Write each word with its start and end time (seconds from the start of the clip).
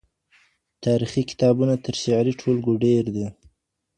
تاريخي 0.85 1.23
کتابونه 1.31 1.73
تر 1.85 1.93
شعري 2.03 2.33
ټولګو 2.39 2.73
ډېر 2.83 3.03
دي. 3.15 3.27